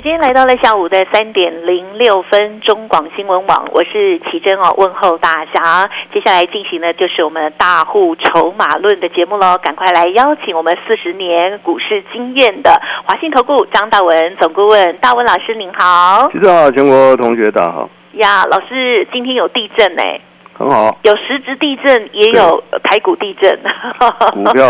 [0.00, 5.90] 时间来到了下午的三点零六分，中广新闻网，我是奇珍哦，问候大家。
[6.10, 16.30] 接下来进行的就是我们大户筹码论的节目喽，赶快来邀请我们四十年股市经验的华信投顾张大文总顾问，大文老师您好。
[16.32, 17.90] 奇珍好，全国同学大家好。
[18.12, 20.02] 呀，老师今天有地震呢，
[20.54, 23.50] 很好，有实质地震，也有台股地震，
[24.32, 24.64] 股票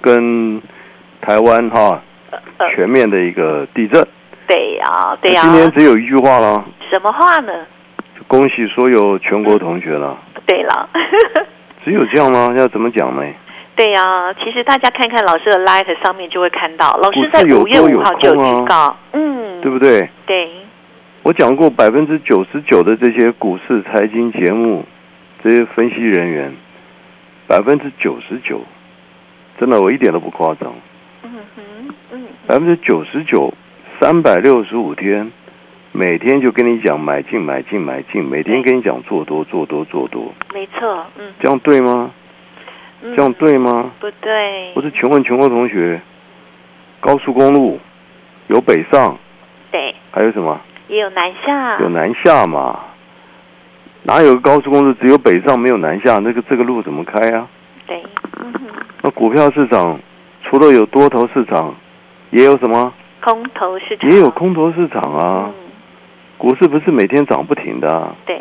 [0.00, 0.62] 跟
[1.20, 2.00] 台湾哈
[2.76, 4.06] 全面的一个地震。
[4.50, 5.42] 对呀，对呀。
[5.44, 6.64] 今天只有一句话了。
[6.90, 7.52] 什么话呢？
[8.26, 10.18] 恭喜所有全国同学了。
[10.44, 10.88] 对了。
[11.84, 12.52] 只有这样吗？
[12.58, 13.22] 要怎么讲呢？
[13.76, 20.10] 对呀，其实大家看看老师的 light 上面就会看到，老师在五月五号就预告，嗯，对不对？
[20.26, 20.50] 对。
[21.22, 24.84] 我讲过百分之九十九的这些股市财经节目，
[25.44, 26.52] 这些分析人员，
[27.46, 28.62] 百分之九十九，
[29.60, 30.74] 真的我一点都不夸张。
[31.22, 32.26] 嗯哼，嗯。
[32.48, 33.54] 百分之九十九。
[34.00, 35.30] 三百六十五天，
[35.92, 40.32] 每天就跟你讲买进买进买进，每天跟你讲做多做多做多。
[40.54, 42.10] 没错，嗯，这样对吗？
[43.02, 43.90] 这样对吗？
[44.00, 44.72] 不对。
[44.74, 46.00] 我是请问全国同学，
[47.00, 47.78] 高速公路
[48.46, 49.18] 有北上，
[49.70, 50.58] 对，还有什么？
[50.88, 52.80] 也有南下，有南下嘛？
[54.04, 56.16] 哪有个高速公路只有北上没有南下？
[56.22, 57.46] 那个这个路怎么开啊？
[57.86, 58.02] 对，
[58.38, 58.50] 嗯。
[59.02, 60.00] 那股票市场
[60.44, 61.74] 除了有多头市场，
[62.30, 62.90] 也有什么？
[63.22, 65.50] 空头市场也有空头市场啊，
[66.38, 68.14] 股市不是每天涨不停的。
[68.26, 68.40] 对，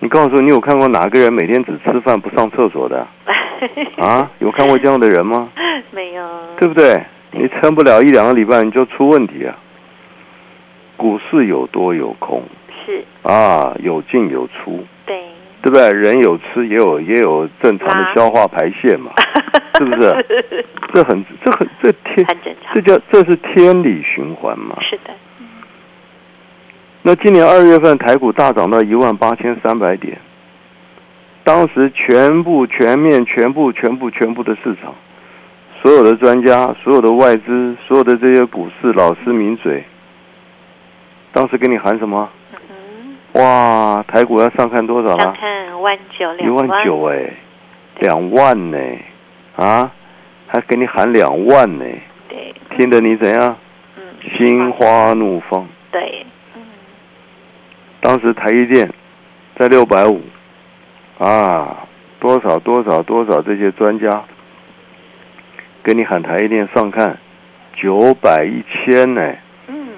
[0.00, 3.06] 你告诉我，你有看过哪个人每天只吃饭不上厕所的？
[3.98, 5.48] 啊，有看过这样的人吗？
[5.92, 7.00] 没有，对不对？
[7.30, 9.56] 你撑不了一两个礼拜，你就出问题啊。
[10.96, 12.42] 股市有多有空，
[12.84, 14.84] 是啊，有进有出。
[15.04, 15.22] 对。
[15.62, 15.88] 对不对？
[15.90, 19.10] 人有吃，也有也有正常的消化排泄嘛，
[19.78, 20.24] 是不是？
[20.94, 22.26] 这很这很这天，
[22.74, 24.76] 这叫这是天理循环嘛。
[24.80, 25.14] 是的。
[27.02, 30.18] 那今年二月份台股大涨到一万八千三百点，
[31.44, 34.92] 当时全部全面全部全部全部的市场，
[35.80, 39.84] 所有的专家、所有的外资、所有的这些股市老师名嘴，
[41.32, 42.28] 当时给你喊什么？
[43.34, 45.22] 哇，台股要上看多少了？
[45.22, 47.30] 上看万九两万九哎，
[48.00, 48.78] 两万呢？
[49.56, 49.90] 啊，
[50.46, 51.84] 还给你喊两万呢？
[52.28, 52.54] 对。
[52.76, 53.56] 听得你怎样？
[53.96, 54.02] 嗯。
[54.36, 55.66] 心花怒放。
[55.90, 56.26] 对。
[56.54, 56.62] 嗯。
[58.00, 58.92] 当时台积电
[59.58, 60.20] 在六百五，
[61.18, 61.86] 啊，
[62.20, 64.24] 多少多少多少这些专家，
[65.82, 67.18] 给你喊台积电上看
[67.74, 69.34] 九百一千呢？
[69.68, 69.88] 嗯。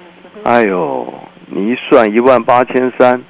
[0.45, 1.13] 哎呦，
[1.47, 3.21] 你一算一万八千三。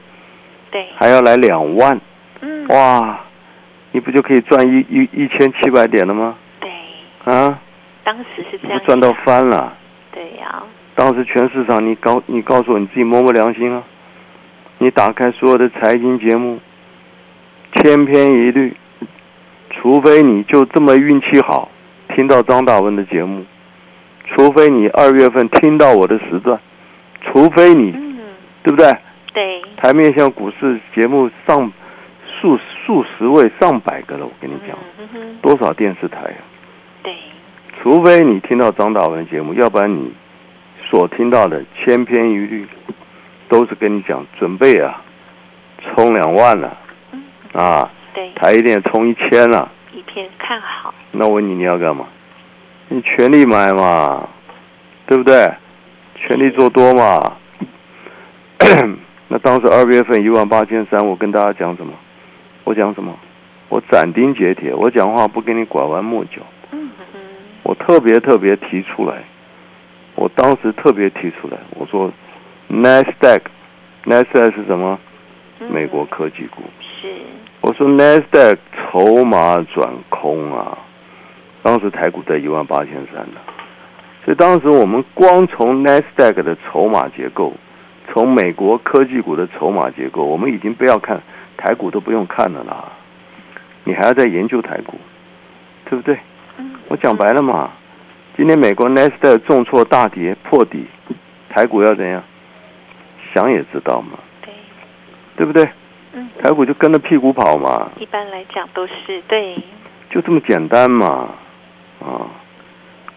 [0.71, 1.99] 对，还要来两万，
[2.41, 3.19] 嗯，哇，
[3.91, 6.35] 你不就可以赚一一一千七百点了吗？
[6.59, 6.69] 对，
[7.25, 7.59] 啊，
[8.03, 9.75] 当时是这样，赚到翻了。
[10.11, 10.63] 对呀，
[10.95, 13.83] 当时全市场，你告你告诉我你自己摸摸良心啊！
[14.77, 16.59] 你打开所有的财经节目，
[17.75, 18.75] 千篇一律，
[19.71, 21.69] 除非你就这么运气好，
[22.15, 23.45] 听到张大文的节目，
[24.25, 26.59] 除非你二月份听到我的时段，
[27.21, 27.91] 除非你，
[28.63, 28.91] 对不对？
[29.33, 31.71] 对，台面向股市节目上
[32.39, 34.77] 数数十位上百个了，我跟你讲，
[35.41, 36.39] 多少电视台啊？
[37.03, 37.13] 对，
[37.81, 40.11] 除非你听到张大文的节目，要不然你
[40.89, 42.67] 所听到的千篇一律
[43.47, 45.01] 都是跟你讲准备啊，
[45.83, 46.77] 冲两万了，
[47.53, 50.93] 啊，对，台一电冲一千了，一片看好。
[51.11, 52.05] 那我问你，你要干嘛？
[52.87, 54.27] 你全力买嘛，
[55.05, 55.51] 对不对？
[56.15, 57.37] 全力做多嘛。
[59.29, 61.93] 那当时二月份一万八千三，我跟大家讲什么？
[62.69, 63.17] 我讲什么？
[63.67, 66.33] 我斩钉截铁，我讲话不跟你拐弯抹角。
[67.63, 69.23] 我特别特别提出来，
[70.13, 72.11] 我当时特别提出来，我说
[72.69, 74.99] ，Nasdaq，Nasdaq 是什么？
[75.67, 76.61] 美国科技股。
[77.01, 77.07] 是。
[77.61, 80.77] 我说 Nasdaq 筹码转空啊，
[81.63, 83.41] 当时台股在一万八千三呢，
[84.23, 87.51] 所以当时我们光从 Nasdaq 的筹码结构。
[88.11, 91.19] 从美国科技股的筹码结构，我们已经不要看
[91.61, 92.85] 台股都不用看了啦，
[93.83, 94.97] 你还要再研究台股，
[95.89, 96.17] 对不对？
[96.87, 97.71] 我讲白了嘛，
[98.37, 100.85] 今天美国 Nest 重挫大跌破底，
[101.49, 102.23] 台股要怎样？
[103.33, 104.53] 想也知道嘛，对，
[105.35, 105.67] 对不对？
[106.13, 107.91] 嗯，台股就跟着屁股跑嘛。
[107.99, 109.55] 一般来讲都是对。
[110.09, 111.29] 就这么简单嘛，
[111.99, 112.25] 啊，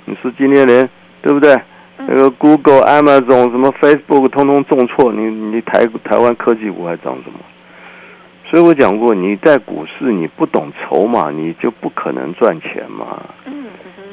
[0.04, 0.90] 你说今天连
[1.22, 1.56] 对不对？
[1.96, 7.38] 那个 Google、Amazon 什么 Facebook 通通重挫，你你台台湾科技股还涨什么？
[8.52, 13.18] 所以我讲过，你在股市你不懂筹码，你就不可能赚钱嘛。
[13.46, 13.64] 嗯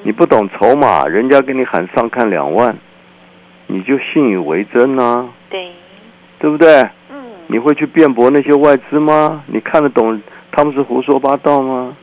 [0.04, 2.74] 你不懂筹码，人家给你喊上看两万，
[3.68, 5.70] 你就信以为真啊，对，
[6.40, 6.82] 对不对？
[7.12, 9.44] 嗯你会去辩驳那些外资吗？
[9.48, 10.22] 你看得懂
[10.54, 11.94] 他们是胡说八道吗？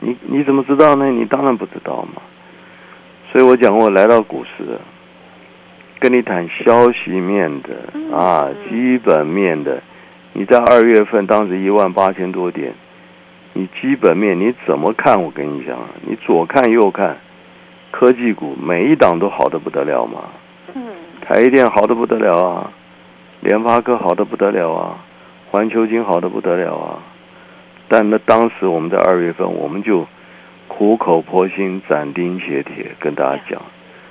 [0.00, 1.06] 你你怎么知道呢？
[1.06, 2.20] 你当然不知道嘛。
[3.30, 4.64] 所以我讲过，来到股市，
[6.00, 9.80] 跟你谈消息面的啊，基本面的。
[10.36, 12.74] 你在二月份当时一万八千多点，
[13.52, 15.22] 你基本面你怎么看？
[15.22, 17.16] 我跟你讲，你左看右看，
[17.92, 20.24] 科技股每一档都好的不得了嘛。
[20.74, 20.82] 嗯
[21.24, 22.70] 台积电好的不得了啊，
[23.40, 24.98] 联发科好的不得了啊，
[25.50, 26.98] 环球金好的不得了啊。
[27.86, 30.04] 但那当时我们在二月份，我们就
[30.66, 33.62] 苦口婆心、斩钉截铁跟大家讲，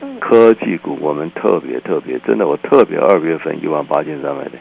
[0.01, 4.53] 嗯科技股我们特别特别，真的我特别二月份一万八千三百点，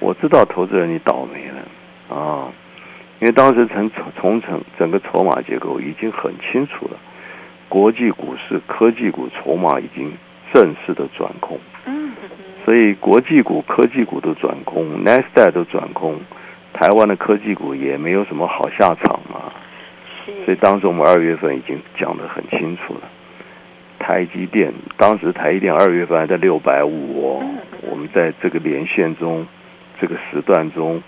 [0.00, 2.52] 我知道投资人你倒霉了啊，
[3.20, 3.90] 因为当时从
[4.20, 6.96] 从整整个筹码结构已经很清楚了，
[7.68, 10.12] 国际股市科技股筹码已经
[10.52, 11.58] 正式的转空。
[11.86, 12.12] 嗯
[12.64, 16.20] 所以国际股、科技股都转空 n e s t a 都转空，
[16.74, 19.50] 台湾的科技股也没有什么好下场嘛。
[20.44, 23.00] 所以当时我们二月份已经讲得很清楚了。
[23.98, 27.42] 台积电当时台积电二月份还在六百五哦，
[27.90, 29.46] 我们在这个连线中，
[30.00, 31.02] 这个时段中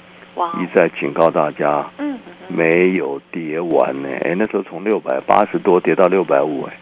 [0.60, 4.08] 一再警告大家，嗯没有跌完呢。
[4.25, 6.72] 哎，那时候从六百八十多跌到六百五，哎，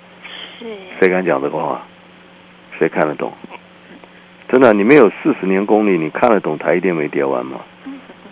[0.59, 0.67] 是
[1.01, 1.83] 谁敢讲这个话？
[2.79, 3.33] 谁看得懂？
[4.49, 7.61] 真的，你没有四十年功力，你看得懂台一定没跌完吗？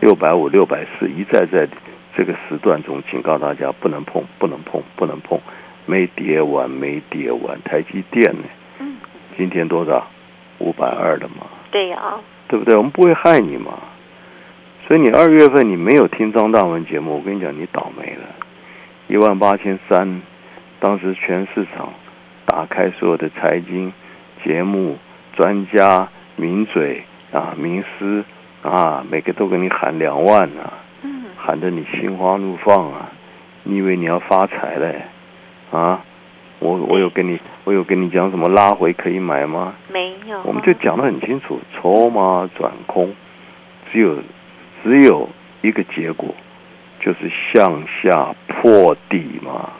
[0.00, 1.68] 六百五、六百四，一再在
[2.16, 5.38] 这个时段中警告大家不能碰，不能碰，不能碰，
[5.84, 7.60] 没跌完，没跌完。
[7.62, 8.44] 台积电呢？
[8.78, 8.96] 嗯
[9.36, 10.06] 今天多少？
[10.58, 11.46] 五百二了嘛，
[11.76, 12.14] 对呀
[12.48, 12.74] 对不对？
[12.74, 13.74] 我们不会害你嘛。
[14.86, 18.22] 所以你二月份你没有听张大文节目，我跟你讲，你倒霉了。
[19.08, 20.22] 一万八千三，
[20.80, 21.92] 当时全市场
[22.46, 23.92] 打开所有的财经
[24.42, 24.96] 节目、
[25.34, 28.24] 专家、名嘴啊、名师
[28.62, 30.72] 啊，每个都给你喊两万啊，
[31.02, 33.10] 嗯喊得你心花怒放啊！
[33.64, 35.02] 你以为你要发财嘞？
[35.72, 36.00] 啊，
[36.66, 39.74] 我我有跟你我有跟你讲什么拉回可以买吗？
[39.92, 43.14] 没有我们就讲得很清楚，筹码转空，
[43.92, 44.16] 只有
[44.82, 45.28] 只有
[45.62, 46.34] 一个结果，
[47.00, 49.70] 就是向下破底嘛。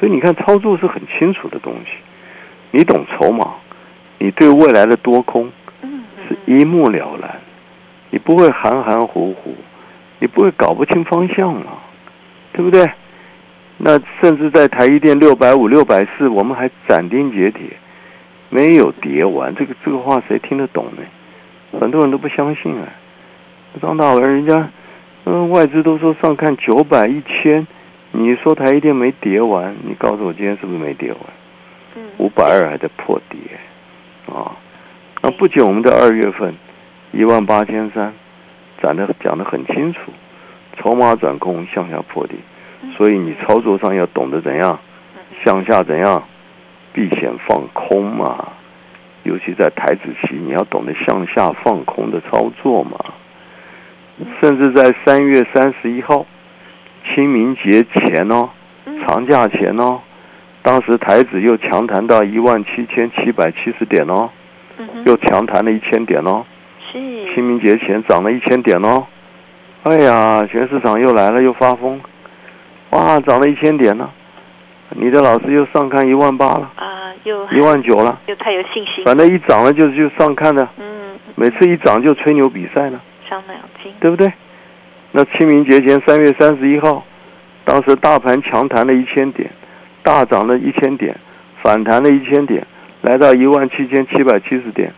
[0.00, 1.92] 所以你看，操作是很清楚的东西。
[2.72, 3.54] 你懂筹码，
[4.18, 7.38] 你对未来的多空嗯是一目了然，
[8.10, 9.54] 你不会含含糊糊，
[10.18, 11.78] 你不会搞不清方向嘛，
[12.52, 12.84] 对不对？
[13.78, 17.68] 那甚至在台积电六百五、六百四，我们还斩钉截铁，
[18.48, 19.54] 没有跌完。
[19.54, 21.02] 这个这个话谁听得懂呢？
[21.80, 22.88] 很多人都不相信啊。
[23.80, 24.68] 张大文，人家
[25.24, 27.66] 嗯外资都说上看九百、一千，
[28.12, 31.20] 你说台积电没跌完，你告诉我今天是不是没跌完？
[31.96, 33.38] 嗯五百二还在破跌，
[34.32, 34.52] 啊，
[35.22, 36.54] 那不仅我们在二月份
[37.10, 38.12] 一万八千三，
[38.82, 40.12] 讲的讲的很清楚，
[40.78, 42.36] 筹码转空向下破底，
[43.02, 44.78] 所以你操作上要懂得怎样
[45.44, 46.22] 向下怎样
[46.92, 48.46] 避险放空嘛，
[49.24, 52.96] 尤其在台子期，你要懂得向下放空的操作嘛，
[54.40, 56.24] 甚至在三月三十一号
[57.12, 58.50] 清明节前哦，
[59.08, 59.98] 长假前哦。
[60.62, 64.30] 当时台指又强弹到一万七千七百七十点哦，
[65.06, 66.44] 又强弹了一千点哦。
[66.92, 69.04] 清明节前涨了一千点哦。
[69.82, 72.00] 哎呀，全市场又来了，又发疯，
[72.92, 74.10] 哇，涨了一千点了。
[74.90, 84.30] 你的老师又上看一万八了，啊又一万九了， 又太有信心反正一涨了就就上看的，嗯每次一涨就吹牛比赛了，伤脑筋对不对？
[85.12, 87.02] 那清明节前三月三十一号，
[87.64, 89.50] 当时大盘强弹了一千点，
[90.02, 91.16] 大涨了一千点，
[91.62, 92.66] 反弹了一千点，
[93.00, 94.92] 来到一万七千七百七十点。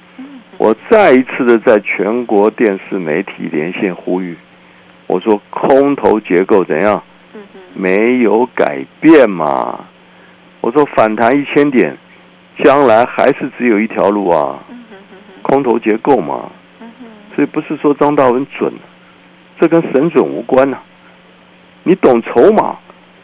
[0.58, 4.36] 我再一次的在全国电视媒体连线呼吁，
[5.06, 7.00] 我说空头结构怎样？
[7.75, 9.85] 没有改变嘛。
[10.61, 11.97] 我说反弹一千点，
[12.64, 14.59] 将来还是只有一条路啊，
[15.43, 16.50] 空头结构嘛。
[17.35, 18.73] 所以不是说张大文准，
[19.61, 20.78] 这跟神准无关呐、
[21.83, 22.76] 你懂筹码，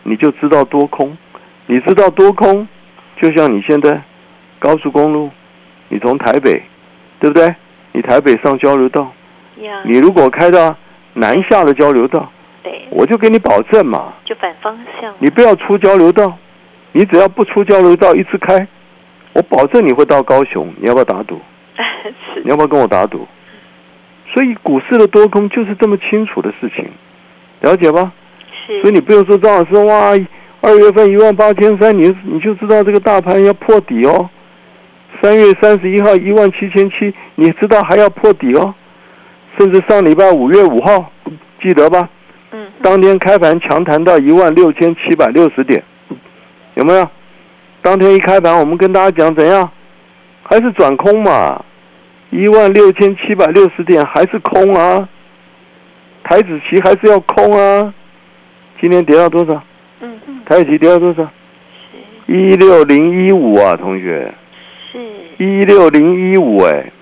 [0.02, 1.16] 你就知道多空。
[1.66, 2.66] 你知道多空，
[3.22, 4.02] 就像你现在
[4.58, 5.30] 高速公路，
[5.88, 6.60] 你从台北，
[7.20, 7.54] 对不对？
[7.92, 9.12] 你台北上交流道，
[9.84, 10.76] 你如果开到
[11.14, 12.28] 南下的交流道，对
[12.90, 16.36] 我就给你保证嘛，就反方向，你不要出交流道，
[16.92, 18.66] 你只要不出交流道一直开，
[19.32, 20.72] 我保证你会到高雄。
[20.80, 21.40] 你要不要打赌？
[22.34, 23.26] 是你要不要跟我打赌？
[24.34, 26.84] 所以股市的多空就是这么清楚的事情，
[27.60, 28.12] 了解吧？
[28.66, 30.10] 是，所以你不用说张老师哇，
[30.60, 34.28] 二月份一万八千三，你你就知道这个大盘要破底哦。
[35.22, 38.74] 三月三十一号一万七千七，你知道还要破底哦。
[39.58, 41.10] 甚至上礼拜五月五号，
[41.60, 42.08] 记得吧？
[42.80, 45.82] 嗯，当天开盘强弹到一万六千七百六十点，
[46.74, 47.08] 有没有？
[47.82, 49.70] 当天一开盘，我们跟大家讲怎样？
[50.42, 51.64] 还是转空嘛，
[52.30, 55.08] 一万六千七百六十点还是空啊，
[56.24, 57.94] 台子期还是要空啊。
[58.80, 59.62] 今天跌到多少？
[60.00, 61.28] 嗯嗯，台子期跌到多少？
[62.26, 64.32] 一六零一五啊，同学，
[64.92, 64.98] 是，
[65.38, 66.92] 一六零一五哎，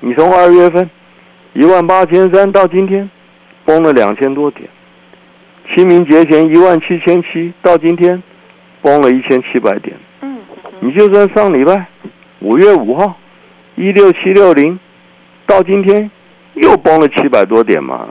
[0.00, 0.88] 你从二月份
[1.52, 3.08] 一万八千三到今天
[3.68, 4.66] 崩了两千多点，
[5.74, 8.22] 清明节前一万七千七到今天
[8.80, 11.86] 崩了一千七百点，嗯嗯你就算上礼拜
[12.38, 13.14] 五月五号
[13.76, 14.80] 一六七六零
[15.44, 16.10] 到今天
[16.54, 18.08] 又崩了七百多点嘛，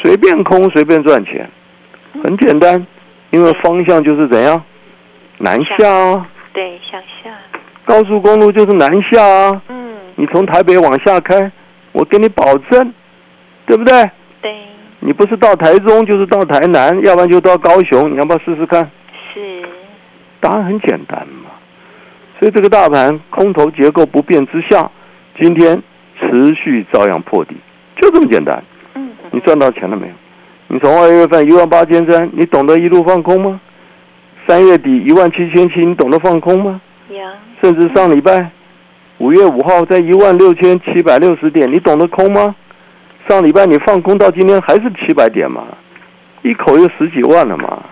[0.00, 1.50] 随便空随便赚钱，
[2.22, 2.86] 很简单，
[3.30, 4.62] 因为方向就是怎样
[5.38, 6.28] 南下啊。
[6.52, 7.36] 对，向下，
[7.84, 11.50] 高速公路就是南下啊，嗯，你从台北往下开，
[11.90, 12.94] 我给你保证，
[13.66, 14.08] 对不对？
[14.42, 14.52] 对，
[15.00, 18.90] 你不是到台中就是到台南，要不然就到高雄，你要不要试试看？
[19.32, 19.62] 是，
[20.40, 21.50] 答案很简单嘛。
[22.38, 24.90] 所以这个大盘空头结构不变之下，
[25.38, 25.80] 今天
[26.20, 27.56] 持续照样破底，
[28.00, 28.62] 就这么简单。
[28.94, 30.12] 嗯，你赚到钱了没有？
[30.66, 33.60] 你从二月份一万八千三，你懂得一路放空吗？
[34.48, 36.80] 三月底一万七千七，你懂得放空吗？
[37.10, 38.50] 呀，甚至上礼拜
[39.18, 42.56] 五月五号在一万六千七百六十点，你懂得空吗？
[43.28, 45.64] 上礼拜你放空到今天还是七百点嘛，
[46.42, 47.82] 一口又十几万了嘛。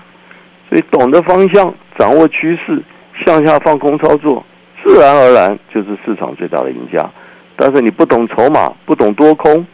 [0.68, 2.82] 所以懂得方向，掌握趋势，
[3.24, 4.44] 向下放空操作，
[4.84, 7.08] 自然而然就是市场最大的赢家。
[7.56, 9.66] 但是你不懂筹码，不懂多空，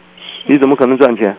[0.45, 1.35] 你怎么可能赚钱？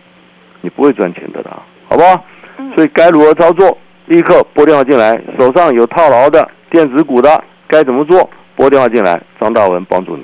[0.61, 2.25] 你不会赚钱的啦，好不好？
[2.57, 3.77] 嗯所以该如何操作？
[4.07, 8.29] 立刻拨电话进来，手上有套牢的电子股的该怎么做？
[8.55, 10.23] 拨电话进来，张大文帮助你。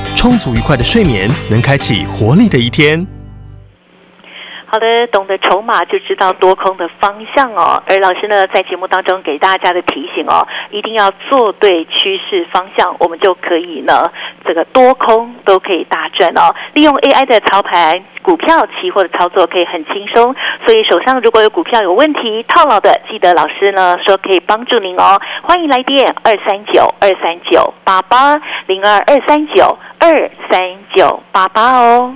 [0.15, 3.20] 充足愉快的睡眠能开启活力的一天。
[4.71, 7.83] 好的，懂得筹码就知道多空的方向哦。
[7.87, 14.01] 而老师呢，在节目当中给大家的提醒哦，一定要做对趋势方向，我们就可以呢，
[14.45, 16.55] 这个多空都可以大赚哦。
[16.73, 20.33] 利用 AI 的操盘，股票期货的操作可以很轻松。
[20.65, 25.19] 所以手上如果有股票有问题套牢的，记得老师呢说可以帮助您哦。
[25.43, 30.61] 欢迎来电二三九二三九八八零二二三九二三
[30.95, 32.15] 九八八哦。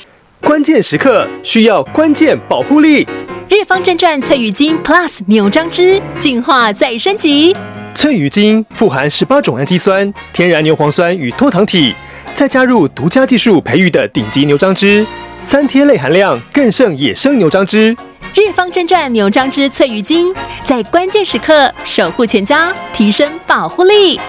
[0.43, 3.07] 关键时刻需要关键保护力。
[3.47, 7.55] 日方正传翠羽金 Plus 牛樟芝进化再升级，
[7.93, 11.93] 翠羽金富含十八种氨基酸、天然牛磺酸与脱糖体，
[12.33, 15.05] 再加入独家技术培育的顶级牛樟芝，
[15.45, 17.95] 三萜类含量更胜野生牛樟芝。
[18.33, 20.33] 日方正传牛樟芝翠羽金
[20.63, 24.19] 在关键时刻守护全家，提升保护力。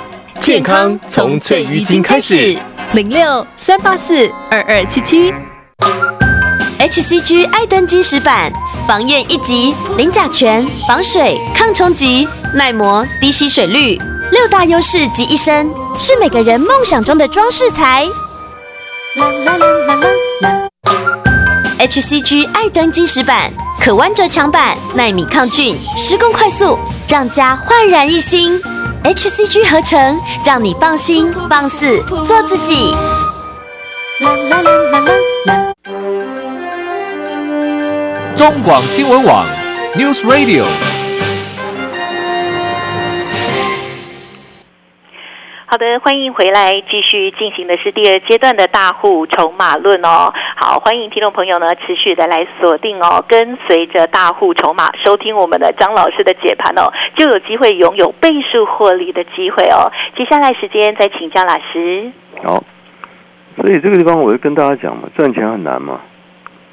[0.41, 2.59] 健康从翠羽精开始。
[2.95, 5.33] 零六三八四二二七七。
[6.83, 8.53] HCG 爱登基石板，
[8.89, 13.97] 防焰一级，零甲醛，防水、抗冲击、耐磨、低吸水率，
[14.33, 18.05] 六大优势集一身，是每个人梦想中的装饰材。
[19.15, 20.09] 啦啦啦啦啦
[20.41, 20.69] 啦
[21.79, 28.61] HCG 爱登基石板，可弯折墙板，耐米抗菌，施工快速，让家焕然一新。
[29.05, 32.93] HCG 合成，让你放心放肆做自己。
[34.19, 35.13] 啦啦啦啦啦
[35.47, 35.69] 啦。
[38.43, 39.47] 中广新闻网
[39.95, 40.65] News Radio。
[45.67, 50.33] 好的，欢迎回来，继续进行的是第二阶段的大户筹码论哦。
[50.57, 59.93] 好，欢迎听众朋友呢持续的来锁定哦，跟随着大户筹码收听我们的张老师的解盘哦，就有机会拥有倍数获利的机会哦。
[60.17, 62.11] 接下来时间再请教老师。
[62.43, 62.65] 好，
[63.55, 66.01] 所以这个地方我就跟大家讲嘛，赚钱很难嘛，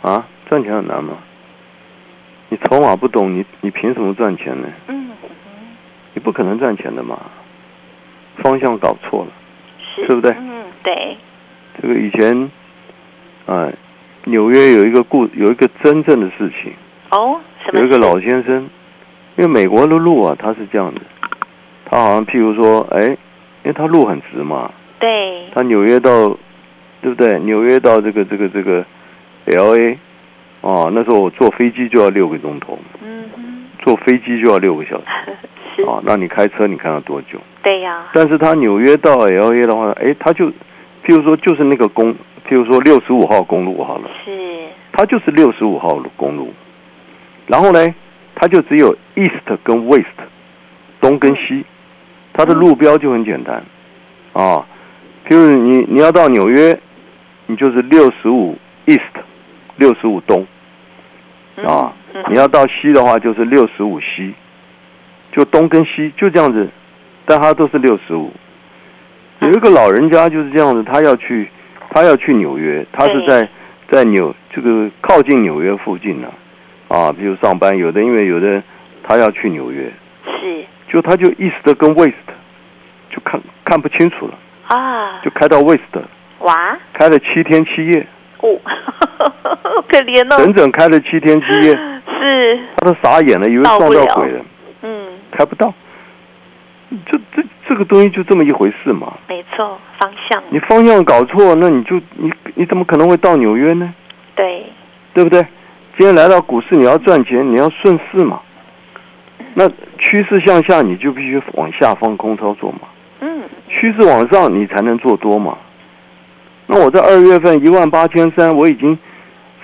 [0.02, 1.14] 啊，赚钱很难嘛。
[2.50, 4.68] 你筹码不懂，你你凭什么赚钱呢？
[4.88, 5.12] 嗯，
[6.14, 7.20] 你不可能赚钱的嘛，
[8.38, 9.32] 方向搞错了，
[9.96, 10.32] 是对不对？
[10.32, 11.18] 嗯，对，
[11.82, 12.50] 这个以前，
[13.46, 13.70] 啊，
[14.26, 16.74] 纽约有一个故有一个真正的事情，
[17.12, 17.80] 哦，什么？
[17.80, 18.70] 有一个老先生，
[19.38, 21.02] 因为美国的路啊，他是这样的，
[21.86, 26.30] 他好像譬如说，哎，因为他路很直嘛，对，他纽约到，
[27.02, 27.40] 对不对？
[27.42, 28.84] 纽约到这个这个这个
[29.46, 29.98] L A，
[30.62, 35.06] 哦，那时候我坐飞机就要六个钟头，嗯哼，坐飞机就要六个小时，
[35.76, 37.40] 是，啊，那你开车你看要多久？
[37.64, 40.48] 对呀，但是他纽约到 L A 的话，哎，他就，
[41.06, 42.14] 譬如说就是那个公，
[42.48, 44.32] 譬如说六十五号公路好了，是，
[44.92, 46.54] 它就是六十五号公路，
[47.48, 47.86] 然后呢，
[48.36, 50.06] 它就只有 east 跟 west，
[51.00, 51.64] 东跟西，
[52.34, 53.64] 它的路标就很简单，
[54.34, 54.66] 啊，
[55.28, 56.78] 譬如你你要到纽约，
[57.48, 59.00] 你就是六十五 east，
[59.80, 60.46] 六十五东，
[61.66, 62.24] 啊，嗯。
[62.30, 64.34] 你要到西的话就是六十五西，
[65.32, 66.70] 就东跟西就这样子，
[67.26, 68.32] 但它都是六十五。
[69.40, 71.50] 有一个老人家就是这样子，他要去，
[71.90, 73.48] 他要去纽约，他是在
[73.90, 76.28] 在纽这个靠近纽约附近呢、
[76.90, 78.62] 啊，比如上班，有的因为有的
[79.02, 79.92] 他要去纽约，
[80.26, 80.66] 是。
[80.92, 82.14] 就他就 east 跟 west
[83.12, 84.34] 就看看不清楚了，
[84.68, 85.80] 啊，就开到 west，
[86.40, 88.08] 哇，开了七天七夜，
[88.42, 88.58] 哦，
[89.90, 91.72] 可怜哦，整整开了七天七夜，
[92.20, 94.46] 是，他都傻眼了，以为撞到鬼了，
[94.82, 95.74] 嗯，开不到。
[97.06, 99.14] 这这这个东西就这么一回事嘛。
[99.28, 103.94] 没错，方向，你方向搞错，那你就你你怎么可能会到纽约呢？
[104.36, 104.66] 对，
[105.14, 105.40] 对不对？
[105.98, 108.40] 今天来到股市，你要赚钱，你要顺势嘛。
[109.54, 112.80] 那趋势向下，你就必须往下放空操作嘛。
[113.20, 115.58] 嗯，趋势往上，你才能做多嘛。
[116.72, 118.96] 那我在二月份一万八千三，我已经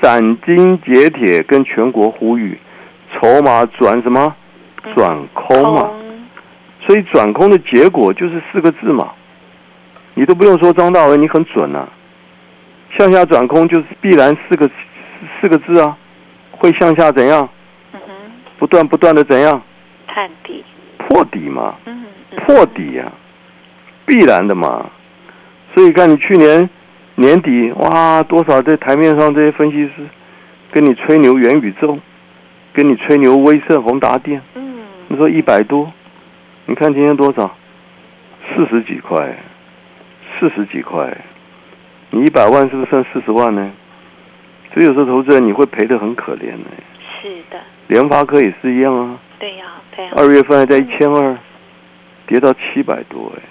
[0.01, 2.57] 斩钉截铁跟全国呼吁，
[3.13, 4.35] 筹码转什么？
[4.95, 5.87] 转空嘛。
[6.87, 9.11] 所以转空的结果就是四个字嘛，
[10.15, 11.87] 你都不用说张大为，你很准啊。
[12.97, 14.67] 向下转空就是必然四个
[15.39, 15.95] 四个字啊，
[16.49, 17.47] 会向下怎样？
[18.57, 19.61] 不断不断的怎样？
[20.07, 20.65] 探底，
[20.97, 21.75] 破底嘛，
[22.47, 23.11] 破底呀、
[24.07, 24.89] 必然的嘛。
[25.75, 26.67] 所以看你去年
[27.15, 29.91] 年底哇，多少在台面上这些分析师
[30.71, 31.97] 跟你吹牛元宇宙，
[32.73, 35.91] 跟你吹牛威盛宏达电，嗯，你说一百多，
[36.65, 37.55] 你看今天多少？
[38.53, 39.35] 四十几块，
[40.37, 41.17] 四十几块，
[42.11, 43.71] 你一百万是不是剩四十万呢？
[44.73, 46.65] 所以有时候投资人你会赔的很可怜呢。
[47.21, 51.37] 是的，联发科也是一样啊，对呀，对呀，二月份还在一千二，
[52.27, 53.41] 跌到七百多哎。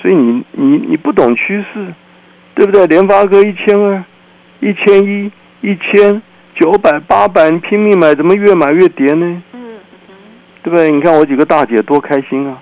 [0.00, 1.92] 所以你你你不懂趋势，
[2.58, 2.84] 对不对？
[2.88, 4.02] 联发科一千二、
[4.58, 6.20] 一千一、一千
[6.56, 9.42] 九百、八百，你拼命买，怎么越买越跌呢？
[9.52, 10.14] 嗯嗯
[10.64, 10.90] 对不对？
[10.90, 12.58] 你看我几个大姐多开心啊！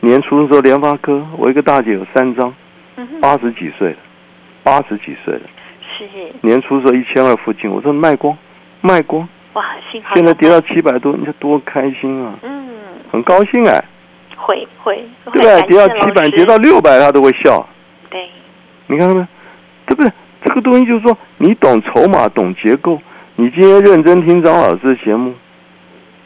[0.00, 2.52] 年初的时候，联发科，我一个大姐有三张，
[3.20, 3.96] 八十几岁了，
[4.64, 5.42] 八十几岁了。
[5.96, 6.04] 是，
[6.40, 8.36] 年初的时候一千二附近，我说卖光，
[8.80, 12.34] 卖光，哇，幸好现在跌到七百多，你看多开心啊！
[12.42, 12.68] 嗯，
[13.12, 13.80] 很高兴哎，
[14.36, 14.96] 会会，
[15.32, 15.62] 对不对？
[15.68, 17.64] 跌到七百，跌到六百，他都会笑。
[18.94, 19.26] 对，你看到没？
[19.86, 20.12] 对不对？
[20.44, 23.00] 这个东西就是说，你懂筹码，懂结构。
[23.36, 25.34] 你今天认真听张老师的节目，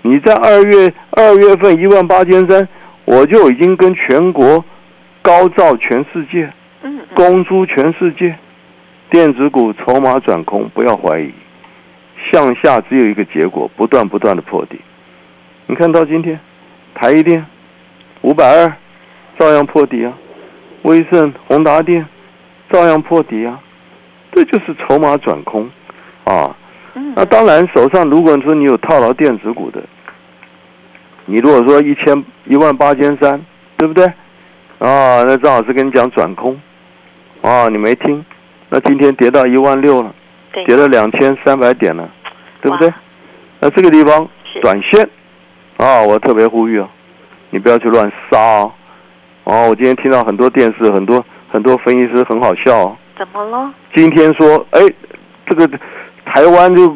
[0.02, 2.68] 你在二月二月份一万八千三，
[3.07, 4.62] 我就已经跟全国
[5.22, 6.52] 高照全世界，
[6.83, 8.37] 嗯，嗯公诸全世界，
[9.11, 11.33] 电子股筹码转空，不要怀疑，
[12.31, 14.78] 向下只有一个结果，不断不断的破底。
[15.66, 16.38] 你看到今天，
[16.94, 17.46] 台一电
[18.20, 18.72] 五百二，
[19.38, 20.12] 照样破底啊；
[20.83, 22.07] 威盛、宏达电
[22.70, 23.61] 照样破底啊。
[24.33, 25.68] 这就是筹码转空
[26.24, 26.54] 啊。
[26.94, 29.83] 嗯，那当然，手上如果说你有套牢电子股的，
[31.26, 33.40] 你如果说一千一万八千三，
[33.76, 34.04] 对不对？
[34.78, 36.59] 啊，那张老师跟你讲转空，
[37.42, 38.24] 啊，你没听，
[38.68, 40.14] 那今天跌到一万六了，
[40.66, 42.09] 跌了两千三百点了，
[42.62, 42.92] 对不对？
[43.61, 44.28] 那这个地方
[44.62, 45.09] 短线
[45.78, 46.88] 啊，我特别呼吁啊，
[47.50, 48.72] 你不要去乱杀哦。
[49.44, 53.72] 哦，我今天听到很多电视，很多很多分析师很好笑、哦，怎么了？
[53.94, 54.80] 今天说，哎，
[55.46, 55.66] 这个
[56.24, 56.87] 台湾就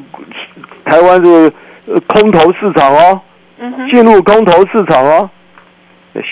[0.85, 1.53] 台湾这个
[1.87, 3.21] 呃空头市场哦，
[3.59, 5.31] 嗯，进入空头市场哦，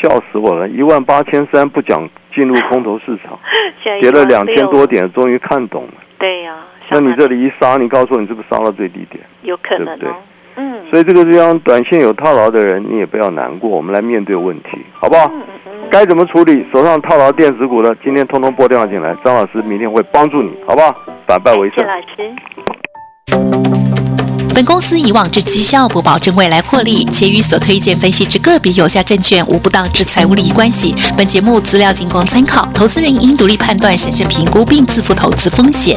[0.03, 0.69] 笑死我了！
[0.69, 3.39] 一万八千三不讲进入空头市场，
[4.01, 5.93] 跌了两千多，点，终于看懂了。
[6.19, 6.57] 对呀、
[6.91, 9.25] 那你这里一杀，你告诉我你是不是杀到最低点？
[9.43, 10.15] 有可能对不对哦，
[10.57, 15.33] 嗯，所以这个地方短线有套牢的人，你也不要难过，我们来面对问题，好不好？
[15.91, 16.65] 该怎么处理？
[16.73, 20.95] 手上套牢电子股的，今天通通拨电话进来，张老师明天会帮助你，好不好？
[21.27, 21.79] 反败为胜。
[21.79, 22.33] 谢老师。
[24.55, 30.95] 本公司以往之绩效不保证未来获利，且与所推荐分析之个别有价证券无不当之财务利益关系。
[31.17, 35.97] 本节目资料仅供参考，投资人应独立判断、审慎评估并自负投资风险。